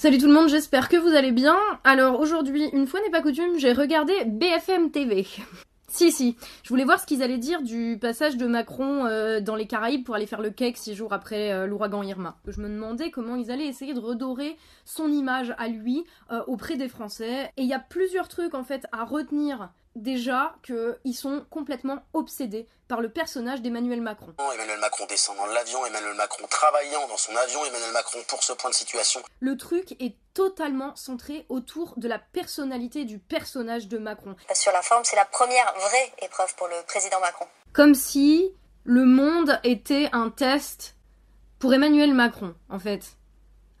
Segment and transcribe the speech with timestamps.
[0.00, 1.58] Salut tout le monde, j'espère que vous allez bien.
[1.84, 5.26] Alors aujourd'hui, une fois n'est pas coutume, j'ai regardé BFM TV.
[5.92, 6.36] Si, si.
[6.62, 10.04] Je voulais voir ce qu'ils allaient dire du passage de Macron euh, dans les Caraïbes
[10.04, 12.38] pour aller faire le cake six jours après euh, l'ouragan Irma.
[12.46, 16.76] Je me demandais comment ils allaient essayer de redorer son image à lui euh, auprès
[16.76, 17.50] des Français.
[17.56, 22.66] Et il y a plusieurs trucs en fait à retenir déjà qu'ils sont complètement obsédés
[22.88, 24.34] par le personnage d'Emmanuel Macron.
[24.54, 28.52] Emmanuel Macron descendant de l'avion, Emmanuel Macron travaillant dans son avion, Emmanuel Macron pour ce
[28.52, 29.20] point de situation.
[29.40, 34.34] Le truc est totalement centré autour de la personnalité du personnage de Macron.
[34.54, 37.46] Sur la forme, c'est la première vraie épreuve pour le président Macron.
[37.72, 38.52] Comme si
[38.84, 40.96] le monde était un test
[41.58, 43.02] pour Emmanuel Macron, en fait.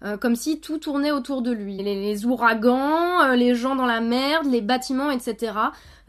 [0.02, 1.76] Euh, comme si tout tournait autour de lui.
[1.76, 5.52] Les, ouragans, euh, les gens dans la merde, les bâtiments, etc.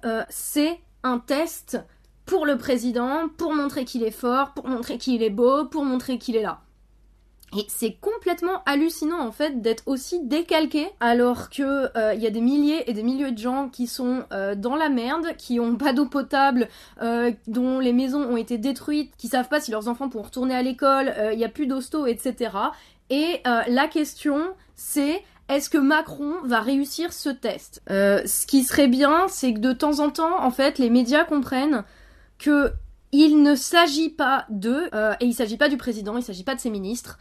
[0.05, 1.77] Euh, c'est un test
[2.25, 6.17] pour le président, pour montrer qu'il est fort, pour montrer qu'il est beau, pour montrer
[6.17, 6.61] qu'il est là.
[7.57, 12.39] Et c'est complètement hallucinant en fait d'être aussi décalqué alors que il y a des
[12.39, 14.23] milliers et des milliers de gens qui sont
[14.55, 16.69] dans la merde, qui ont pas d'eau potable,
[17.47, 20.61] dont les maisons ont été détruites, qui savent pas si leurs enfants pourront retourner à
[20.61, 22.51] l'école, il y a plus d'hosto, etc.
[23.11, 24.39] Et euh, la question,
[24.75, 27.83] c'est est-ce que Macron va réussir ce test?
[27.91, 31.25] Euh, Ce qui serait bien, c'est que de temps en temps, en fait, les médias
[31.25, 31.83] comprennent
[32.39, 32.71] que
[33.11, 36.23] il ne s'agit pas d'eux, euh, et il ne s'agit pas du président, il ne
[36.23, 37.19] s'agit pas de ses ministres,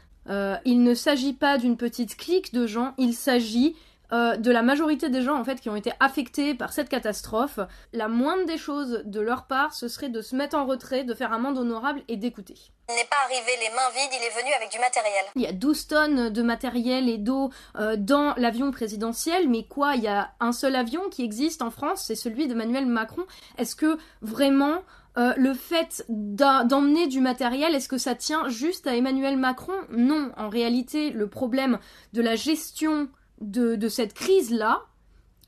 [0.65, 3.75] il ne s'agit pas d'une petite clique de gens, il s'agit
[4.13, 7.61] euh, de la majorité des gens en fait qui ont été affectés par cette catastrophe,
[7.93, 11.15] la moindre des choses de leur part, ce serait de se mettre en retrait, de
[11.15, 12.57] faire un monde honorable et d'écouter.
[12.89, 15.25] Il n'est pas arrivé les mains vides, il est venu avec du matériel.
[15.37, 19.95] Il y a 12 tonnes de matériel et d'eau euh, dans l'avion présidentiel, mais quoi,
[19.95, 23.27] il y a un seul avion qui existe en France, c'est celui d'Emmanuel Macron.
[23.59, 24.83] Est-ce que vraiment
[25.21, 29.75] euh, le fait d'emmener du matériel, est-ce que ça tient juste à Emmanuel Macron?
[29.91, 31.79] Non, en réalité, le problème
[32.15, 33.09] de la gestion
[33.41, 34.87] de, de cette crise-là,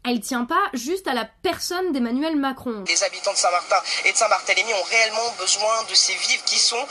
[0.05, 2.85] elle tient pas juste à la personne d'Emmanuel Macron.
[2.89, 6.85] Les habitants de Saint-Martin et de Saint-Barthélemy ont réellement besoin de ces vivres qui sont,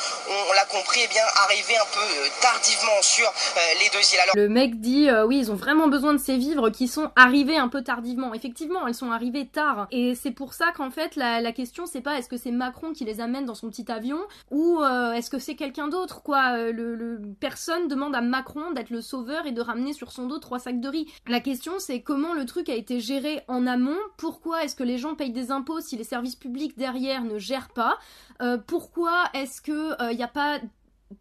[0.50, 4.20] on, l'a compris, eh bien arrivés un peu euh, tardivement sur euh, les deux îles.
[4.24, 4.36] Alors...
[4.36, 7.58] Le mec dit euh, oui, ils ont vraiment besoin de ces vivres qui sont arrivés
[7.58, 8.34] un peu tardivement.
[8.34, 9.88] Effectivement, elles sont arrivées tard.
[9.92, 12.94] Et c'est pour ça qu'en fait, la, la question, c'est pas est-ce que c'est Macron
[12.94, 14.20] qui les amène dans son petit avion
[14.50, 14.82] ou
[15.16, 16.58] est-ce que c'est quelqu'un d'autre, quoi.
[16.58, 20.40] Le, le, personne demande à Macron d'être le sauveur et de ramener sur son dos
[20.40, 21.12] trois sacs de riz.
[21.28, 24.98] La question, c'est comment le truc a été gérer en amont Pourquoi est-ce que les
[24.98, 27.98] gens payent des impôts si les services publics derrière ne gèrent pas
[28.42, 30.60] euh, Pourquoi est-ce que il euh, n'y a pas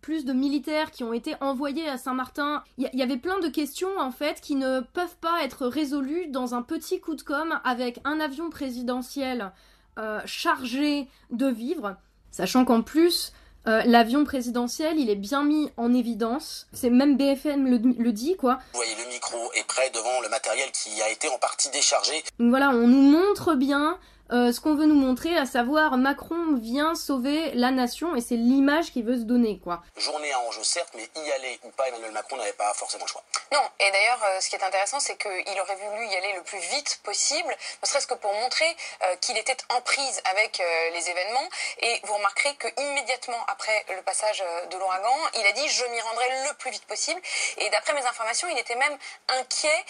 [0.01, 2.63] plus de militaires qui ont été envoyés à Saint-Martin?
[2.79, 6.55] Il y, avait plein de questions en fait qui ne peuvent pas être résolues dans
[6.55, 9.53] un petit coup de com avec un avion présidentiel
[9.99, 11.97] euh, chargé de vivres,
[12.31, 13.33] sachant qu'en plus
[13.67, 16.67] euh, l'avion présidentiel, il est bien mis en évidence.
[16.73, 18.59] C'est même BFM le, dit, quoi.
[18.73, 22.23] Vous voyez, le micro est prêt devant le matériel qui a été en partie déchargé.
[22.39, 23.99] Donc voilà, on nous montre bien
[24.33, 28.37] euh, ce qu'on veut nous montrer, à savoir Macron vient sauver la nation et c'est
[28.37, 29.83] l'image qu'il veut se donner, quoi.
[29.97, 33.11] Journée à enjeu, certes, mais y aller ou pas, Emmanuel Macron n'avait pas forcément le
[33.11, 33.25] choix.
[33.53, 36.43] Non, et d'ailleurs, euh, ce qui est intéressant, c'est qu'il aurait voulu y aller le
[36.43, 40.63] plus vite possible, ne serait-ce que pour montrer euh, qu'il était en prise avec
[40.93, 41.49] les événements.
[41.81, 46.01] Et vous remarquerez que immédiatement après le passage de l'ouragan, il a dit je m'y
[46.01, 47.21] rendrai le plus vite possible.
[47.59, 48.97] Et d'après mes informations, il était même
[49.41, 49.85] inquiet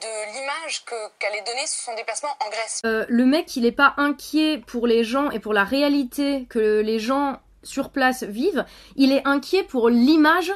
[0.00, 0.84] de l'image
[1.18, 2.80] qu'allait donner son déplacement en Grèce.
[2.84, 6.98] le mec, il est pas inquiet pour les gens et pour la réalité que les
[6.98, 8.64] gens sur place vivent,
[8.96, 10.52] il est inquiet pour l'image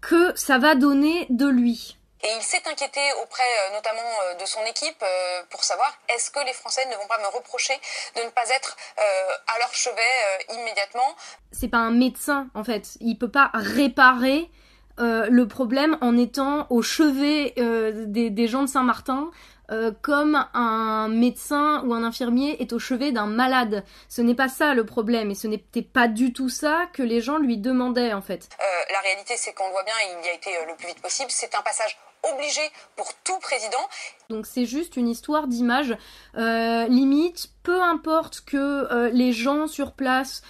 [0.00, 1.96] que ça va donner de lui.
[2.24, 6.30] Et il s'est inquiété auprès euh, notamment euh, de son équipe euh, pour savoir est-ce
[6.30, 7.74] que les Français ne vont pas me reprocher
[8.16, 11.16] de ne pas être à leur chevet immédiatement?
[11.50, 14.50] C'est pas un médecin en fait, il peut pas réparer
[14.98, 19.30] le problème en étant au chevet des, des, gens de Saint-Martin
[19.70, 23.84] euh, comme un médecin ou un infirmier est au chevet d'un malade.
[24.08, 27.20] Ce n'est pas ça le problème et ce n'était pas du tout ça que les
[27.20, 28.48] gens lui demandaient en fait.
[28.60, 30.88] Euh, la réalité c'est qu'on le voit bien, il y a été euh, le plus
[30.88, 31.30] vite possible.
[31.30, 31.96] C'est un passage
[32.34, 32.60] obligé
[32.96, 33.88] pour tout président.
[34.30, 35.96] Donc c'est juste une histoire d'image.
[36.34, 40.42] limite, peu importe que les gens sur place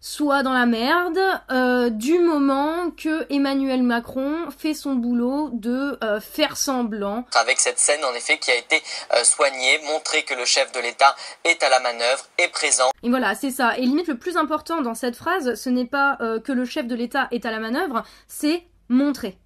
[0.00, 1.18] soit dans la merde
[1.50, 7.26] euh, du moment que Emmanuel Macron fait son boulot de euh, faire semblant.
[7.34, 8.82] Avec cette scène en effet qui a été
[9.14, 11.14] euh, soignée, montrer que le chef de l'État
[11.44, 12.90] est à la manœuvre, est présent.
[13.02, 13.76] Et voilà, c'est ça.
[13.78, 16.94] Et limite le plus important dans cette phrase, ce n'est pas que le chef de
[16.94, 19.38] l'État est à la manœuvre, c'est montrer.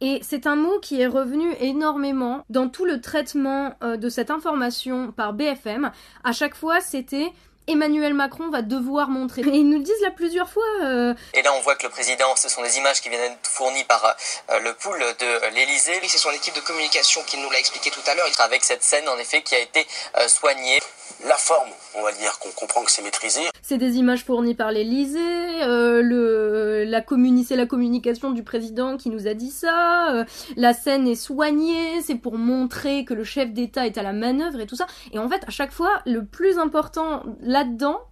[0.00, 5.12] Et c'est un mot qui est revenu énormément dans tout le traitement de cette information
[5.12, 5.90] par BFM.
[6.24, 7.32] À chaque fois, c'était
[7.68, 9.42] Emmanuel Macron va devoir montrer.
[9.42, 10.62] Et ils nous le disent là plusieurs fois.
[10.84, 11.14] Euh.
[11.34, 13.84] Et là, on voit que le président, ce sont des images qui viennent être fournies
[13.84, 14.04] par
[14.50, 15.98] euh, le pool de l'Elysée.
[16.00, 18.26] Oui, c'est son équipe de communication qui nous l'a expliqué tout à l'heure.
[18.38, 19.84] Avec cette scène, en effet, qui a été
[20.18, 20.78] euh, soignée.
[21.24, 23.40] La forme, on va dire qu'on comprend que c'est maîtrisé.
[23.62, 25.18] C'est des images fournies par l'Elysée.
[25.64, 27.02] le, la
[27.46, 30.26] c'est la communication du président qui nous a dit ça.
[30.56, 32.02] la scène est soignée.
[32.02, 34.86] C'est pour montrer que le chef d'État est à la manœuvre et tout ça.
[35.12, 37.22] Et en fait, à chaque fois, le plus important
[37.56, 38.02] là-dedans,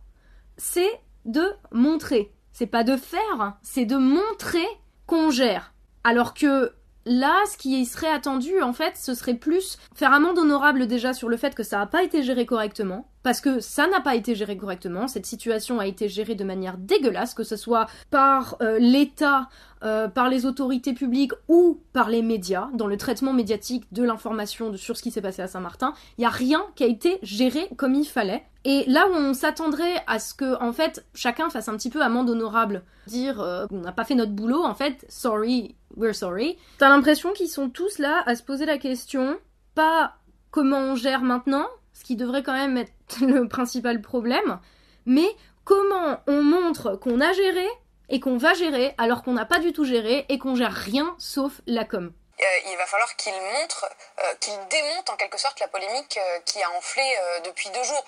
[0.57, 2.33] c'est de montrer.
[2.53, 4.67] C'est pas de faire, c'est de montrer
[5.07, 5.75] qu'on gère.
[6.03, 6.73] Alors que
[7.05, 11.29] là, ce qui serait attendu, en fait, ce serait plus faire amende honorable déjà sur
[11.29, 13.11] le fait que ça n'a pas été géré correctement.
[13.25, 16.77] Parce que ça n'a pas été géré correctement, cette situation a été gérée de manière
[16.77, 19.49] dégueulasse, que ce soit par euh, l'État,
[19.83, 24.77] euh, par les autorités publiques ou par les médias, dans le traitement médiatique de l'information
[24.77, 25.95] sur ce qui s'est passé à Saint-Martin.
[26.19, 28.45] Il n'y a rien qui a été géré comme il fallait.
[28.67, 32.03] Et là où on s'attendrait à ce que, en fait, chacun fasse un petit peu
[32.03, 36.59] amende honorable, dire euh, on n'a pas fait notre boulot, en fait, sorry, we're sorry.
[36.77, 39.39] T'as l'impression qu'ils sont tous là à se poser la question,
[39.75, 40.17] pas
[40.51, 44.61] comment on gère maintenant, ce qui devrait quand même être le principal problème,
[45.07, 45.29] mais
[45.65, 47.67] comment on montre qu'on a géré
[48.11, 51.15] et qu'on va gérer alors qu'on n'a pas du tout géré et qu'on gère rien
[51.19, 52.13] sauf la com?
[52.41, 53.89] Euh, il va falloir qu'il montre,
[54.19, 57.03] euh, qu'il démonte en quelque sorte la polémique euh, qui a enflé
[57.45, 58.05] depuis deux jours.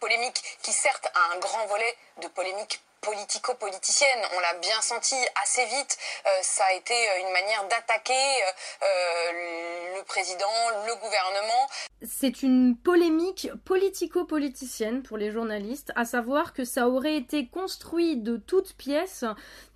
[0.00, 4.26] polémique qui certes a un grand volet de polémique politico-politicienne.
[4.34, 5.96] On l'a bien senti assez vite.
[6.42, 8.42] ça a été une manière d'attaquer
[10.06, 10.44] président,
[10.86, 11.68] le gouvernement.
[12.02, 18.36] C'est une polémique politico-politicienne pour les journalistes, à savoir que ça aurait été construit de
[18.36, 19.24] toutes pièces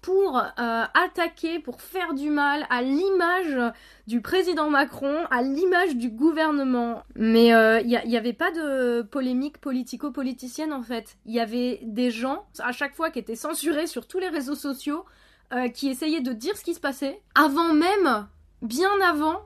[0.01, 3.73] pour euh, attaquer, pour faire du mal à l'image
[4.07, 7.03] du président Macron, à l'image du gouvernement.
[7.15, 11.17] Mais il euh, n'y avait pas de polémique politico-politicienne en fait.
[11.27, 14.55] Il y avait des gens, à chaque fois, qui étaient censurés sur tous les réseaux
[14.55, 15.05] sociaux,
[15.53, 18.29] euh, qui essayaient de dire ce qui se passait, avant même,
[18.63, 19.41] bien avant,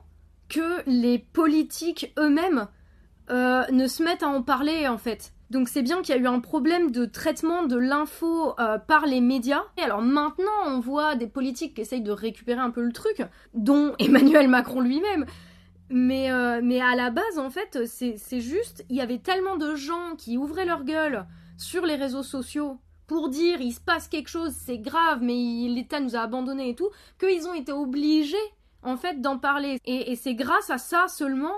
[0.49, 2.67] que les politiques eux-mêmes
[3.29, 5.33] ne se mettent à en parler en fait.
[5.51, 9.05] Donc c'est bien qu'il y a eu un problème de traitement de l'info euh, par
[9.05, 9.63] les médias.
[9.77, 13.23] Et alors maintenant, on voit des politiques qui essayent de récupérer un peu le truc,
[13.53, 15.25] dont Emmanuel Macron lui-même.
[15.89, 19.75] Mais, euh, mais à la base, en fait, c'est juste, il y avait tellement de
[19.75, 21.27] gens qui ouvraient leur gueule
[21.57, 25.99] sur les réseaux sociaux pour dire il se passe quelque chose, c'est grave, mais l'État
[25.99, 26.89] nous a abandonnés et tout,
[27.19, 28.35] qu'ils ont été obligés,
[28.85, 29.79] en fait, d'en parler.
[29.85, 31.55] et c'est grâce à ça seulement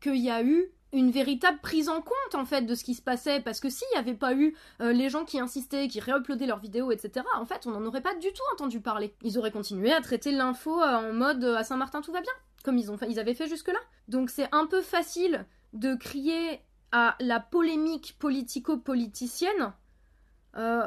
[0.00, 3.02] qu'il y a eu une véritable prise en compte en fait de ce qui se
[3.02, 6.46] passait parce que s'il n'y avait pas eu euh, les gens qui insistaient, qui réuploadaient
[6.46, 7.26] leurs vidéos, etc.
[7.36, 9.14] En fait, on n'en aurait pas du tout entendu parler.
[9.22, 12.32] Ils auraient continué à traiter l'info euh, en mode euh, à Saint-Martin tout va bien,
[12.64, 13.80] comme ils ont ils avaient fait jusque là.
[14.08, 16.60] Donc c'est un peu facile de crier
[16.90, 19.74] à la polémique politico-politicienne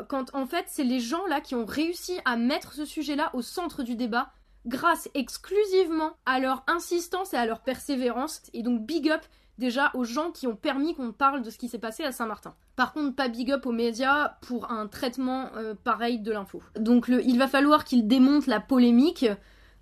[0.09, 3.41] quand en fait c'est les gens là qui ont réussi à mettre ce sujet-là au
[3.41, 4.33] centre du débat
[4.65, 8.41] grâce exclusivement à leur insistance et à leur persévérance.
[8.53, 9.21] Et donc big up
[9.57, 12.53] déjà aux gens qui ont permis qu'on parle de ce qui s'est passé à Saint-Martin.
[12.75, 16.61] Par contre, pas big up aux médias pour un traitement euh, pareil de l'info.
[16.75, 19.25] Donc il va falloir qu'ils démontent la polémique.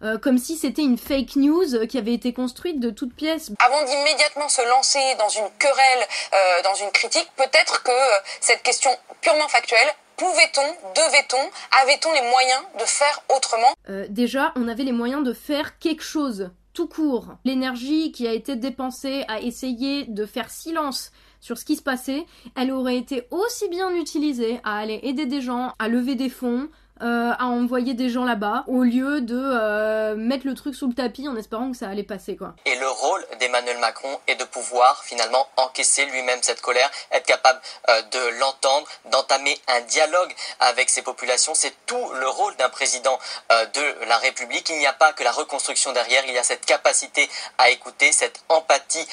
[0.01, 3.51] Euh, comme si c'était une fake news qui avait été construite de toutes pièces.
[3.59, 7.91] Avant d'immédiatement se lancer dans une querelle, euh, dans une critique, peut-être que
[8.39, 9.89] cette question purement factuelle
[10.19, 11.49] Pouvait-on, devait-on,
[11.81, 14.07] avait-on les moyens de faire autrement?
[14.09, 18.55] Déjà, on avait les moyens de faire quelque chose tout court, l'énergie qui a été
[18.55, 23.67] dépensée à essayer de faire silence sur ce qui se passait, elle aurait été aussi
[23.69, 26.69] bien utilisée à aller aider des gens, à lever des fonds,
[27.01, 30.93] euh, à envoyer des gens là-bas au lieu de euh, mettre le truc sous le
[30.93, 32.55] tapis en espérant que ça allait passer quoi.
[32.65, 37.61] Et le rôle d'Emmanuel Macron est de pouvoir finalement encaisser lui-même cette colère, être capable
[37.89, 41.53] euh, de l'entendre, d'entamer un dialogue avec ces populations.
[41.55, 43.17] C'est tout le rôle d'un président
[43.49, 44.69] de la République.
[44.69, 48.11] Il n'y a pas que la reconstruction derrière, il y a cette capacité à écouter,
[48.11, 49.07] cette empathie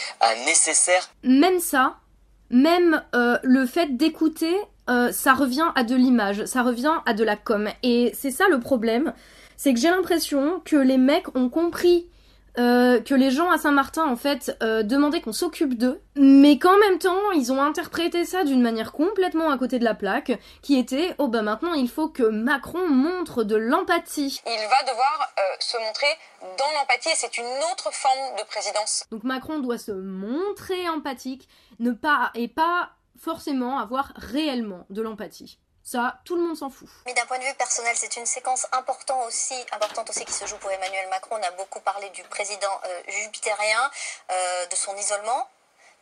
[0.44, 1.08] nécessaire.
[1.22, 1.94] Même ça,
[2.50, 4.56] même le fait d'écouter
[4.88, 7.68] euh, ça revient à de l'image, ça revient à de la com.
[7.82, 9.12] Et c'est ça le problème,
[9.56, 12.08] c'est que j'ai l'impression que les mecs ont compris
[12.58, 16.78] euh, que les gens à Saint-Martin en fait euh, demandaient qu'on s'occupe d'eux, mais qu'en
[16.78, 20.78] même temps ils ont interprété ça d'une manière complètement à côté de la plaque, qui
[20.78, 24.40] était oh bah maintenant il faut que Macron montre de l'empathie.
[24.46, 26.06] Il va devoir se montrer
[26.40, 29.04] dans l'empathie et c'est une autre forme de présidence.
[29.10, 35.58] Donc Macron doit se montrer empathique, ne pas et pas forcément avoir réellement de l'empathie.
[35.82, 36.88] Ça, tout le monde s'en fout.
[37.06, 40.44] Mais d'un point de vue personnel, c'est une séquence importante aussi, importante aussi qui se
[40.46, 41.36] joue pour Emmanuel Macron.
[41.38, 43.90] On a beaucoup parlé du président euh, jupitérien,
[44.32, 45.48] euh, de son isolement.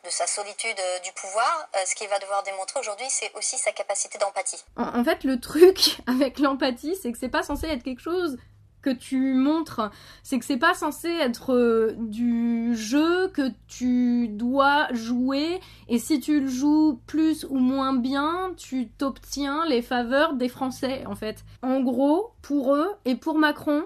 [0.03, 3.57] de sa solitude euh, du pouvoir, euh, ce qu'il va devoir démontrer aujourd'hui, c'est aussi
[3.57, 4.63] sa capacité d'empathie.
[4.75, 8.37] En, en fait, le truc avec l'empathie, c'est que c'est pas censé être quelque chose
[8.85, 9.89] que tu montres,
[10.21, 16.19] c'est que c'est pas censé être euh, du jeu que tu dois jouer et si
[16.19, 21.43] tu le joues plus ou moins bien, tu t'obtiens les faveurs des Français en fait.
[21.63, 23.81] En gros, pour eux et pour Macron,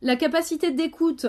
[0.00, 1.26] la capacité d'écoute,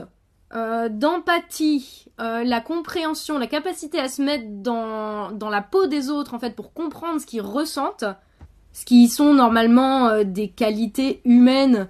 [0.55, 6.09] euh, d'empathie, euh, la compréhension, la capacité à se mettre dans, dans la peau des
[6.09, 8.05] autres en fait pour comprendre ce qu'ils ressentent,
[8.71, 11.89] ce qui sont normalement des qualités humaines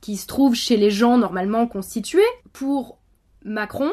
[0.00, 2.98] qui se trouvent chez les gens normalement constitués, pour
[3.44, 3.90] Macron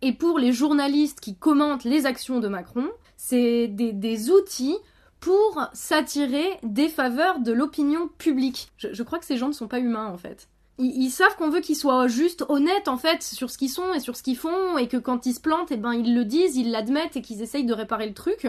[0.00, 4.76] et pour les journalistes qui commentent les actions de Macron, c'est des, des outils
[5.20, 8.72] pour s'attirer des faveurs de l'opinion publique.
[8.78, 10.48] Je, crois que ces gens ne sont pas humains en fait.
[10.78, 13.94] Ils, ils savent qu'on veut qu'ils soient juste honnêtes en fait sur ce qu'ils sont
[13.94, 16.24] et sur ce qu'ils font et que quand ils se plantent, eh ben ils le
[16.24, 18.48] disent, ils l'admettent et qu'ils essayent de réparer le truc.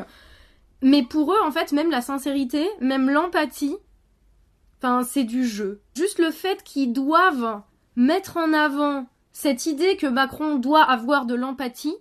[0.81, 3.77] Mais pour eux, en fait, même la sincérité, même l'empathie,
[4.83, 5.79] Enfin, c'est du jeu.
[5.95, 7.61] Juste le fait qu'ils doivent
[7.95, 11.95] mettre en avant cette idée que Macron doit avoir de l'empathie,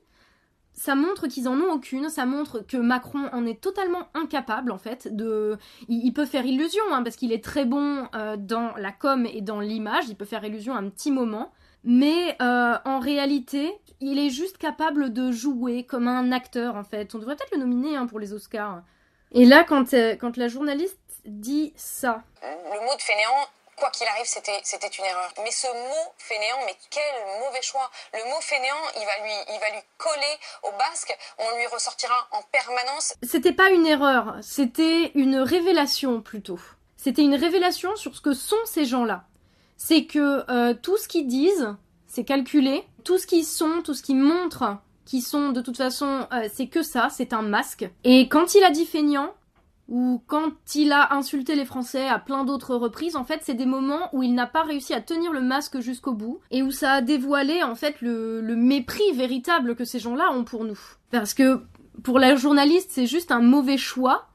[0.72, 4.78] ça montre qu'ils en ont aucune, ça montre que Macron en est totalement incapable en
[4.78, 5.58] fait de
[5.88, 9.42] il, peut faire illusion hein, parce qu'il est très bon euh, dans la com et
[9.42, 11.52] dans l'image, il peut faire illusion un petit moment,
[11.84, 13.70] mais euh, en réalité,
[14.00, 17.14] il est juste capable de jouer comme un acteur en fait.
[17.14, 18.82] On devrait peut-être le nominer hein, pour les Oscars.
[19.30, 24.06] Et là quand euh, quand la journaliste dit ça, Le mot de fainéant, quoi qu'il
[24.06, 25.32] arrive, c'était c'était une erreur.
[25.42, 27.02] Mais ce mot fainéant, mais quel
[27.40, 27.90] mauvais choix.
[28.12, 31.16] Le mot fainéant, il va lui, il va lui coller au basque.
[31.38, 33.14] On lui ressortira en permanence.
[33.22, 36.60] C'était pas une erreur, c'était une révélation plutôt.
[36.96, 39.24] C'était une révélation sur ce que sont ces gens-là.
[39.76, 41.74] C'est que euh, tout ce qu'ils disent,
[42.06, 42.84] c'est calculé.
[43.04, 46.68] Tout ce qu'ils sont, tout ce qu'ils montrent, qui sont de toute façon, euh, c'est
[46.68, 47.84] que ça, c'est un masque.
[48.04, 49.34] Et quand il a dit feignant,
[49.88, 53.66] ou quand il a insulté les Français à plein d'autres reprises, en fait, c'est des
[53.66, 56.92] moments où il n'a pas réussi à tenir le masque jusqu'au bout et où ça
[56.92, 60.78] a dévoilé en fait le, le mépris véritable que ces gens-là ont pour nous.
[61.10, 61.62] Parce que
[62.02, 64.28] pour la journaliste, c'est juste un mauvais choix,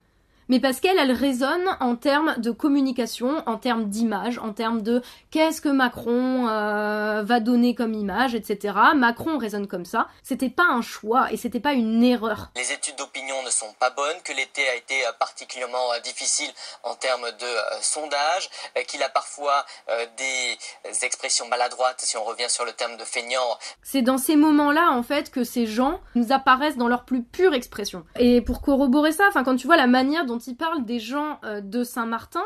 [0.49, 5.01] mais parce qu'elle, elle résonne en termes de communication, en termes d'image, en termes de
[5.31, 8.75] qu'est-ce que Macron euh, va donner comme image, etc.
[8.95, 10.07] Macron résonne comme ça.
[10.23, 12.49] C'était pas un choix et c'était pas une erreur.
[12.55, 16.49] Les études d'opinion ne sont pas bonnes, que l'été a été euh, particulièrement euh, difficile
[16.83, 22.23] en termes de euh, sondage, euh, qu'il a parfois euh, des expressions maladroites, si on
[22.23, 23.39] revient sur le terme de feignant,
[23.83, 27.53] C'est dans ces moments-là, en fait, que ces gens nous apparaissent dans leur plus pure
[27.53, 28.03] expression.
[28.19, 31.39] Et pour corroborer ça, enfin, quand tu vois la manière dont ils parlent des gens
[31.43, 32.45] euh, de Saint-Martin,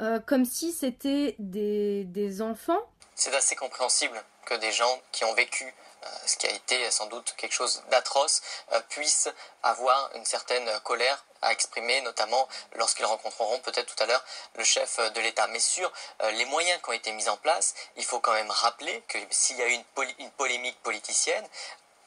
[0.00, 2.80] euh, comme si c'était des, enfants,
[3.14, 7.06] c'est assez compréhensible que des gens qui ont vécu euh, ce qui a été sans
[7.06, 8.40] doute quelque chose d'atroce
[8.88, 9.28] puissent
[9.62, 14.24] avoir une certaine colère à exprimer, notamment lorsqu'ils rencontreront peut-être tout à l'heure
[14.56, 15.46] le chef de l'État.
[15.48, 15.92] Mais sur
[16.32, 19.56] les moyens qui ont été mis en place, il faut quand même rappeler que s'il
[19.58, 19.78] y a eu
[20.18, 21.46] une polémique politicienne,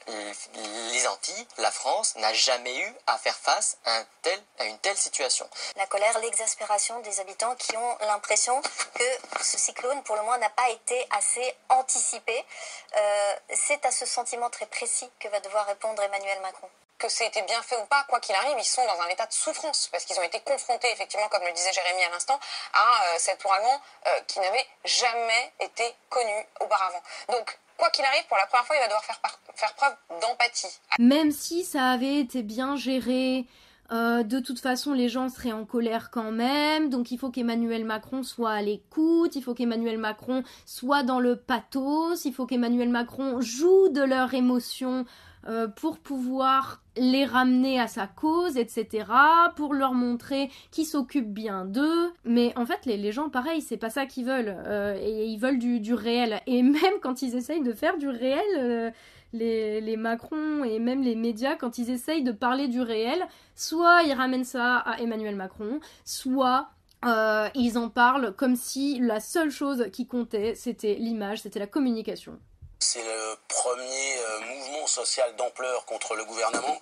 [0.08, 4.04] les Antilles, la France, n'a jamais eu à faire face à,
[4.66, 5.48] une telle situation.
[5.76, 8.62] La colère, l'exaspération des habitants qui ont l'impression
[8.94, 12.46] que ce cyclone, pour le moins, n'a pas été assez anticipé.
[12.96, 16.70] Euh, c'est à ce sentiment très précis que va devoir répondre Emmanuel Macron.
[16.98, 19.34] Que c'était bien fait ou pas, quoi qu'il arrive, ils sont dans un état de
[19.34, 22.40] souffrance parce qu'ils ont été confrontés, effectivement, comme le disait Jérémy à l'instant,
[22.74, 27.02] à euh, cet ouragan euh, qui n'avait jamais été connu auparavant.
[27.30, 29.20] Donc, quoi qu'il arrive, pour la première fois, il va devoir faire,
[29.56, 30.80] faire preuve d'empathie.
[31.00, 33.46] même si ça avait été bien géré,
[33.92, 36.90] euh, de toute façon, les gens seraient en colère quand même.
[36.90, 39.36] Donc, il faut qu'Emmanuel Macron soit à l'écoute.
[39.36, 42.26] Il faut qu'Emmanuel Macron soit dans le pathos.
[42.26, 45.06] Il faut qu'Emmanuel Macron joue de leurs émotions
[45.48, 49.06] euh, pour pouvoir les ramener à sa cause, etc.
[49.56, 52.12] Pour leur montrer qu'il s'occupe bien d'eux.
[52.24, 54.56] Mais en fait, les, gens, pareil, c'est pas ça qu'ils veulent.
[54.66, 56.42] Euh, et ils veulent du, du réel.
[56.48, 58.92] Et même quand ils essayent de faire du réel, euh,
[59.34, 64.14] les, Macron et même les médias, quand ils essayent de parler du réel, soit ils
[64.14, 66.70] ramènent ça à Emmanuel Macron, soit
[67.54, 72.40] ils en parlent comme si la seule chose qui comptait, c'était l'image, c'était la communication.
[72.80, 76.80] C'est le premier euh, mouvement social d'ampleur contre le gouvernement.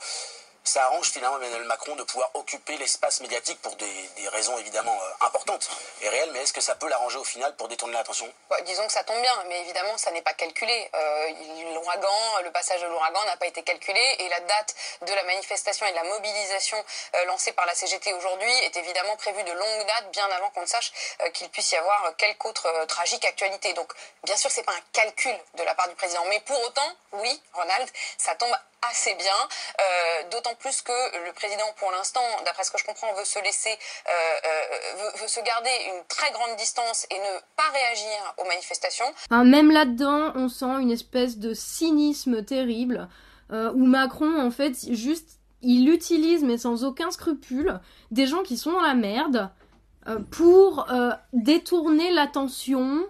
[0.64, 5.26] Ça arrange finalement Emmanuel Macron de pouvoir occuper l'espace médiatique pour des, raisons évidemment euh,
[5.26, 5.70] importantes
[6.02, 8.32] et réelles, mais est-ce que ça peut l'arranger au final pour détourner l'attention?
[8.66, 10.90] Disons que ça tombe bien, mais évidemment, ça n'est pas calculé.
[10.96, 12.08] Euh, l'ouragan,
[12.44, 15.92] le passage de l'ouragan n'a pas été calculé et la date de la manifestation et
[15.92, 16.78] de la mobilisation
[17.16, 20.62] euh, lancée par la CGT aujourd'hui est évidemment prévue de longue date, bien avant qu'on
[20.62, 20.94] ne sache
[21.34, 23.74] qu'il puisse y avoir quelque autre tragique actualité.
[23.74, 23.92] Donc,
[24.24, 27.42] bien sûr, c'est pas un calcul de la part du président, mais pour autant, oui,
[27.54, 28.56] Ronald, ça tombe
[28.90, 29.40] assez bien,
[29.80, 33.40] euh, d'autant plus que le président, pour l'instant, d'après ce que je comprends, veut se
[33.44, 38.46] laisser, euh, euh, veut, se garder une très grande distance et ne pas réagir aux
[38.46, 39.06] manifestations.
[39.32, 43.08] même là-dedans, on sent une espèce de cynisme terrible,
[43.52, 48.72] où Macron, en fait, juste, il utilise, mais sans aucun scrupule, des gens qui sont
[48.72, 49.52] dans la merde
[50.32, 50.88] pour
[51.34, 53.06] détourner l'attention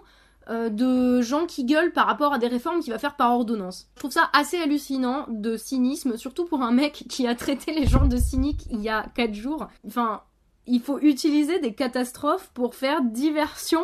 [0.50, 3.88] euh, de gens qui gueulent par rapport à des réformes qu'il va faire par ordonnance.
[3.94, 7.86] Je trouve ça assez hallucinant de cynisme, surtout pour un mec qui a traité les
[7.86, 9.68] gens de cyniques il y a 4 jours.
[9.86, 10.22] Enfin,
[10.66, 13.82] il faut utiliser des catastrophes pour faire diversion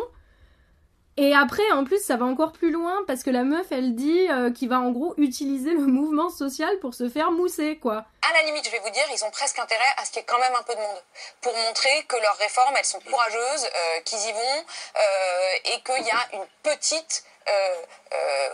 [1.17, 4.29] et après, en plus, ça va encore plus loin parce que la meuf, elle dit
[4.31, 8.05] euh, qu'il va en gros utiliser le mouvement social pour se faire mousser, quoi.
[8.23, 10.23] À la limite, je vais vous dire, ils ont presque intérêt à ce qu'il y
[10.23, 11.02] ait quand même un peu de monde
[11.40, 14.64] pour montrer que leurs réformes, elles sont courageuses, euh, qu'ils y vont
[14.97, 17.25] euh, et qu'il y a une petite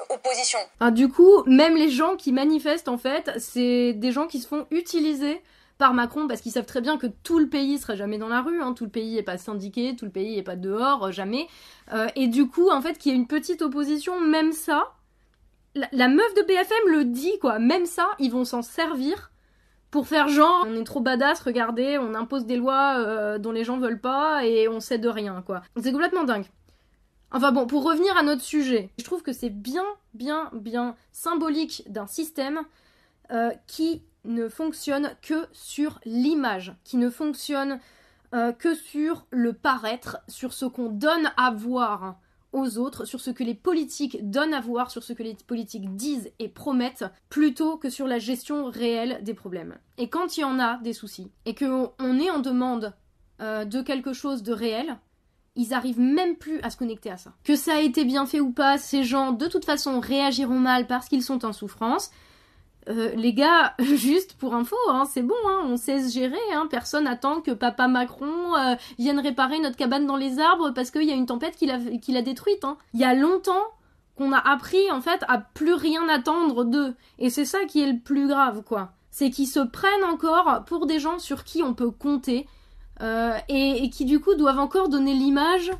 [0.08, 0.58] opposition.
[0.80, 4.48] Ah, du coup, même les gens qui manifestent, en fait, c'est des gens qui se
[4.48, 5.42] font utiliser
[5.78, 8.40] par Macron parce qu'ils savent très bien que tout le pays sera jamais dans la
[8.40, 11.10] rue, hein, tout le pays est pas syndiqué, tout le pays est pas dehors, euh,
[11.10, 11.46] jamais.
[11.92, 14.94] Euh, et du coup, en fait, qu'il y ait une petite opposition, même ça,
[15.74, 19.30] la, meuf de BFM le dit, quoi, même ça, ils vont s'en servir
[19.90, 23.64] pour faire genre, on est trop badass, regardez, on impose des lois euh, dont les
[23.64, 25.62] gens veulent pas et on sait de rien, quoi.
[25.80, 26.46] C'est complètement dingue.
[27.30, 31.82] Enfin bon, pour revenir à notre sujet, je trouve que c'est bien, bien, bien symbolique
[31.88, 32.60] d'un système
[33.66, 37.80] qui ne fonctionne que sur l'image, qui ne fonctionne
[38.34, 42.16] euh, que sur le paraître, sur ce qu'on donne à voir
[42.52, 45.94] aux autres, sur ce que les politiques donnent à voir, sur ce que les politiques
[45.94, 49.76] disent et promettent, plutôt que sur la gestion réelle des problèmes.
[49.98, 52.94] Et quand il y en a des soucis, et qu'on est en demande
[53.40, 54.96] euh, de quelque chose de réel,
[55.54, 57.32] ils arrivent même plus à se connecter à ça.
[57.44, 60.86] Que ça a été bien fait ou pas, ces gens de toute façon réagiront mal
[60.86, 62.10] parce qu'ils sont en souffrance,
[62.88, 66.36] euh, les gars, juste pour info, hein, c'est bon, hein, on sait se gérer.
[66.52, 70.90] Hein, personne attend que papa Macron euh, vienne réparer notre cabane dans les arbres parce
[70.90, 72.64] qu'il y a une tempête qui l'a détruite.
[72.94, 73.64] Il y a longtemps
[74.16, 76.94] qu'on a appris en fait à plus rien attendre d'eux.
[77.18, 78.92] Et c'est ça qui est le plus grave, quoi.
[79.10, 82.46] C'est qu'ils se prennent encore pour des gens sur qui on peut compter
[83.02, 85.70] euh, et, qui du coup doivent encore donner l'image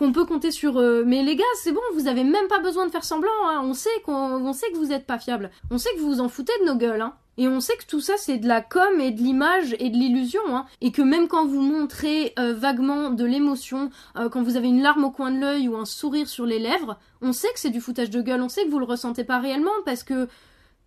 [0.00, 1.04] qu'on peut compter sur eux.
[1.06, 3.30] Mais les gars, c'est bon, vous avez même pas besoin de faire semblant.
[3.44, 3.60] Hein.
[3.62, 5.50] On sait qu'on sait que vous êtes pas fiable.
[5.70, 7.02] On sait que vous vous en foutez de nos gueules.
[7.02, 7.12] Hein.
[7.36, 9.96] Et on sait que tout ça c'est de la com et de l'image et de
[9.96, 10.66] l'illusion, hein.
[10.82, 14.82] et que même quand vous montrez euh, vaguement de l'émotion, euh, quand vous avez une
[14.82, 17.70] larme au coin de l'œil ou un sourire sur les lèvres, on sait que c'est
[17.70, 20.28] du foutage de gueule, on sait que vous le ressentez pas réellement parce que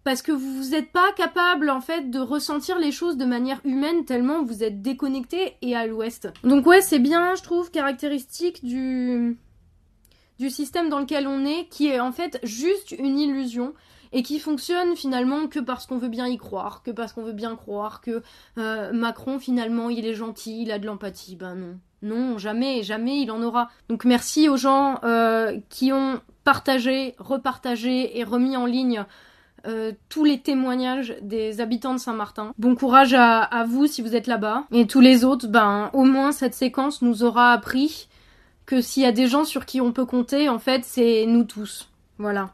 [0.03, 4.05] parce que vous n'êtes pas capable en fait de ressentir les choses de manière humaine
[4.05, 6.29] tellement vous êtes déconnecté et à l'ouest.
[6.43, 9.37] Donc ouais, c'est bien, je trouve, caractéristique du
[10.39, 13.73] du système dans lequel on est, qui est en fait juste une illusion
[14.11, 17.33] et qui fonctionne finalement que parce qu'on veut bien y croire, que parce qu'on veut
[17.33, 18.21] bien croire que
[18.57, 21.35] euh, Macron finalement il est gentil, il a de l'empathie.
[21.35, 23.69] Ben non, non, jamais, jamais il en aura.
[23.89, 29.05] Donc merci aux gens euh, qui ont partagé, repartagé et remis en ligne
[29.65, 32.53] euh, tous les témoignages des habitants de Saint-Martin.
[32.57, 34.65] Bon courage à, vous si vous êtes là-bas.
[34.71, 38.07] Et tous les autres, ben au moins cette séquence nous aura appris
[38.65, 41.43] que s'il y a des gens sur qui on peut compter, en fait, c'est nous
[41.43, 41.89] tous.
[42.17, 42.53] Voilà.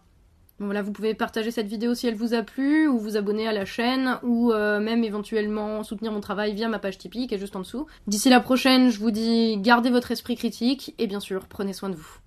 [0.59, 3.53] Voilà, vous pouvez partager cette vidéo si elle vous a plu, ou vous abonner à
[3.53, 7.39] la chaîne, ou euh, même éventuellement soutenir mon travail via ma page Tipeee qui est
[7.39, 7.85] juste en dessous.
[8.07, 11.89] D'ici la prochaine, je vous dis gardez votre esprit critique, et bien sûr, prenez soin
[11.89, 12.19] de vous.